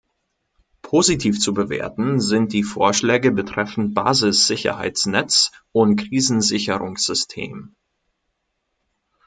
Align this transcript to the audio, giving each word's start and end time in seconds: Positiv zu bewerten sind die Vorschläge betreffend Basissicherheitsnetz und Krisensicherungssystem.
Positiv 0.81 1.39
zu 1.39 1.53
bewerten 1.53 2.19
sind 2.19 2.53
die 2.53 2.63
Vorschläge 2.63 3.29
betreffend 3.31 3.93
Basissicherheitsnetz 3.93 5.51
und 5.73 5.95
Krisensicherungssystem. 5.95 7.75